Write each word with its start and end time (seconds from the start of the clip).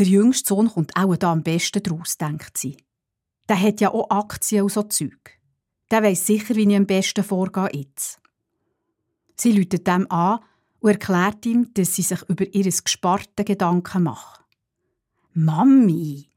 Der 0.00 0.06
jüngste 0.06 0.48
Sohn 0.48 0.70
kommt 0.70 0.96
auch 0.96 1.14
da 1.14 1.30
am 1.30 1.42
besten 1.42 1.82
draus, 1.82 2.16
denkt 2.16 2.56
sie. 2.56 2.78
Der 3.50 3.60
hat 3.60 3.82
ja 3.82 3.92
auch 3.92 4.08
Aktien 4.08 4.62
und 4.62 4.72
so 4.72 4.82
Zeug. 4.84 5.38
Der 5.90 6.02
weiss 6.02 6.24
sicher, 6.24 6.56
wie 6.56 6.66
ich 6.66 6.74
am 6.74 6.86
besten 6.86 7.22
vorgehe 7.22 7.68
jetzt. 7.74 8.18
Sie 9.36 9.52
läutet 9.52 9.86
dem 9.86 10.10
an 10.10 10.38
und 10.78 10.90
erklärt 10.90 11.44
ihm, 11.44 11.74
dass 11.74 11.96
sie 11.96 12.00
sich 12.00 12.22
über 12.30 12.46
ihr 12.46 12.64
gesparte 12.64 13.44
Gedanken 13.44 14.04
macht. 14.04 14.42
Mami, 15.34 16.30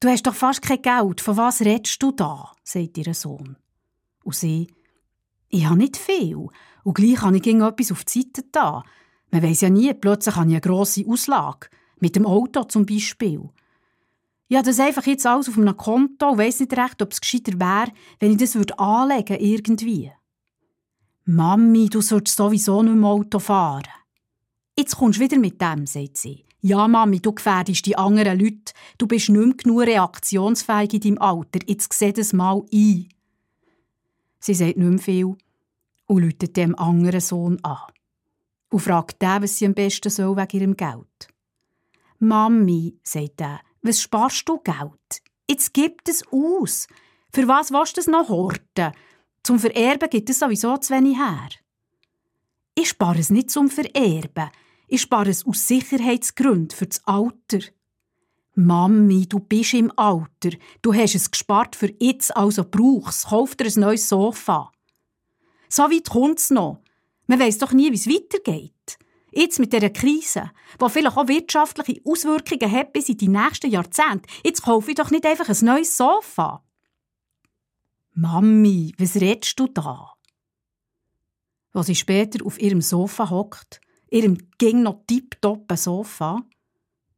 du 0.00 0.08
hast 0.08 0.26
doch 0.26 0.34
fast 0.34 0.62
kein 0.62 0.80
Geld, 0.80 1.20
von 1.20 1.36
was 1.36 1.60
redest 1.60 2.02
du 2.02 2.12
da? 2.12 2.54
sagt 2.64 2.96
ihr 2.96 3.12
Sohn. 3.12 3.58
Und 4.24 4.34
sie, 4.34 4.68
ich 5.50 5.66
habe 5.66 5.76
nicht 5.76 5.98
viel. 5.98 6.48
Und 6.82 6.94
gleich 6.94 7.20
habe 7.20 7.36
ich 7.36 7.46
etwas 7.46 7.92
auf 7.92 8.06
die 8.06 8.22
Seite 8.22 8.48
da. 8.50 8.84
Man 9.30 9.42
weiss 9.42 9.60
ja 9.60 9.68
nie, 9.68 9.92
plötzlich 9.92 10.34
habe 10.34 10.46
ich 10.48 10.54
eine 10.54 10.62
grosse 10.62 11.04
Auslage. 11.06 11.68
Mit 11.98 12.16
dem 12.16 12.26
Auto 12.26 12.64
zum 12.64 12.86
Beispiel. 12.86 13.48
Ja, 14.48 14.62
das 14.62 14.78
einfach 14.78 15.06
jetzt 15.06 15.26
alles 15.26 15.48
auf 15.48 15.58
einem 15.58 15.76
Konto 15.76 16.30
und 16.30 16.38
weiss 16.38 16.60
nicht 16.60 16.76
recht, 16.76 17.02
ob 17.02 17.12
es 17.12 17.20
gescheiter 17.20 17.58
wäre, 17.58 17.92
wenn 18.20 18.32
ich 18.32 18.36
das 18.38 18.54
würde 18.54 18.78
anlegen 18.78 19.38
irgendwie. 19.40 20.12
Mami, 21.24 21.88
du 21.88 22.00
sollst 22.00 22.36
sowieso 22.36 22.82
nicht 22.82 22.94
mehr 22.94 23.10
Auto 23.10 23.40
fahren. 23.40 23.88
Jetzt 24.78 24.96
kommst 24.96 25.18
du 25.18 25.24
wieder 25.24 25.38
mit 25.38 25.60
dem, 25.60 25.86
sagt 25.86 26.18
sie. 26.18 26.44
Ja, 26.60 26.86
Mami, 26.86 27.20
du 27.20 27.32
gefährdest 27.32 27.86
die 27.86 27.96
anderen 27.96 28.38
Leute. 28.38 28.72
Du 28.98 29.06
bist 29.06 29.28
nicht 29.28 29.44
mehr 29.44 29.54
genug 29.54 29.82
reaktionsfähig 29.82 30.94
in 30.94 31.00
deinem 31.00 31.18
Alter. 31.18 31.60
Jetzt 31.66 31.92
seh 31.92 32.12
das 32.12 32.32
mal 32.32 32.62
ein. 32.72 33.08
Sie 34.38 34.54
sagt 34.54 34.76
nicht 34.76 34.88
mehr 34.88 34.98
viel 34.98 35.36
und 36.06 36.22
läutet 36.22 36.56
dem 36.56 36.78
anderen 36.78 37.20
Sohn 37.20 37.58
an. 37.64 37.78
Und 38.70 38.80
fragt 38.80 39.20
den, 39.22 39.42
was 39.42 39.58
sie 39.58 39.66
am 39.66 39.74
besten 39.74 40.10
soll 40.10 40.36
wegen 40.36 40.60
ihrem 40.60 40.76
Geld. 40.76 41.28
Mami, 42.18 42.98
sagt 43.02 43.40
er, 43.40 43.60
was 43.82 44.00
sparst 44.00 44.48
du 44.48 44.58
Geld? 44.58 45.22
Jetzt 45.48 45.72
gib 45.74 46.00
es 46.08 46.24
aus. 46.32 46.86
Für 47.32 47.46
was 47.46 47.70
willst 47.70 47.96
du 47.96 48.00
es 48.00 48.06
noch 48.06 48.28
horten? 48.28 48.92
Zum 49.42 49.58
Vererben 49.58 50.10
gibt 50.10 50.30
es 50.30 50.40
sowieso 50.40 50.76
zu 50.78 50.94
wenig 50.94 51.16
her. 51.16 51.48
Ich 52.74 52.88
spare 52.88 53.18
es 53.18 53.30
nicht 53.30 53.50
zum 53.50 53.70
Vererben. 53.70 54.50
Ich 54.88 55.02
spare 55.02 55.30
es 55.30 55.46
aus 55.46 55.66
Sicherheitsgründen 55.68 56.76
für 56.76 56.86
das 56.86 57.02
Alter. 57.06 57.60
Mami, 58.54 59.26
du 59.28 59.38
bist 59.38 59.74
im 59.74 59.92
Alter. 59.96 60.50
Du 60.82 60.94
hast 60.94 61.14
es 61.14 61.30
gespart 61.30 61.76
für 61.76 61.92
jetzt, 62.00 62.36
also 62.36 62.64
brauch's. 62.64 63.26
Kauf 63.26 63.54
dir 63.54 63.66
ein 63.66 63.80
neues 63.80 64.08
Sofa. 64.08 64.72
So 65.68 65.84
weit 65.84 66.08
kommt's 66.08 66.50
noch. 66.50 66.80
Man 67.26 67.40
weiss 67.40 67.58
doch 67.58 67.72
nie, 67.72 67.90
wie 67.90 67.96
es 67.96 68.08
weitergeht. 68.08 68.72
Jetzt 69.36 69.58
mit 69.58 69.72
dieser 69.72 69.90
Krise, 69.90 70.50
die 70.80 70.88
vielleicht 70.88 71.16
auch 71.16 71.28
wirtschaftliche 71.28 72.00
Auswirkungen 72.04 72.72
hat 72.72 72.92
bis 72.92 73.08
in 73.08 73.18
die 73.18 73.28
nächsten 73.28 73.70
Jahrzehnte. 73.70 74.28
Jetzt 74.44 74.62
kaufe 74.62 74.90
ich 74.90 74.96
doch 74.96 75.10
nicht 75.10 75.26
einfach 75.26 75.48
ein 75.48 75.64
neues 75.64 75.96
Sofa. 75.96 76.64
Mami, 78.14 78.94
was 78.98 79.16
redest 79.16 79.60
du 79.60 79.66
da? 79.66 80.14
Als 81.74 81.86
sie 81.86 81.94
später 81.94 82.44
auf 82.46 82.58
ihrem 82.58 82.80
Sofa 82.80 83.28
hockt, 83.28 83.80
ihrem 84.10 84.38
ging 84.56 84.82
noch 84.82 85.02
tipptoppen 85.06 85.76
Sofa, 85.76 86.42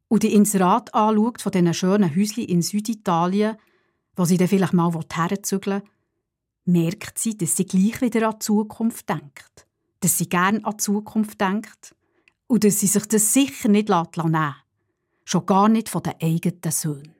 und 0.09 0.23
die 0.23 0.33
Inserat 0.33 0.93
anschaut 0.93 1.41
von 1.41 1.51
diesen 1.51 1.73
schönen 1.73 2.13
Häuschen 2.15 2.43
in 2.43 2.61
Süditalien, 2.61 3.57
wo 4.15 4.25
sie 4.25 4.37
dann 4.37 4.47
vielleicht 4.47 4.73
mal 4.73 4.91
herzügeln 5.13 5.83
merkt 6.65 7.17
sie, 7.17 7.37
dass 7.37 7.55
sie 7.55 7.65
gleich 7.65 8.01
wieder 8.01 8.27
an 8.27 8.35
die 8.35 8.39
Zukunft 8.39 9.09
denkt. 9.09 9.67
Dass 10.01 10.17
sie 10.17 10.29
gern 10.29 10.63
an 10.63 10.73
die 10.73 10.77
Zukunft 10.77 11.41
denkt. 11.41 11.95
Und 12.49 12.63
dass 12.63 12.79
sie 12.79 12.87
sich 12.87 13.05
das 13.05 13.31
sicher 13.31 13.69
nicht 13.69 13.89
nehmen 13.89 14.31
lässt. 14.31 14.55
Schon 15.23 15.45
gar 15.45 15.69
nicht 15.69 15.87
von 15.87 16.01
den 16.01 16.15
eigenen 16.19 16.71
Söhnen. 16.71 17.15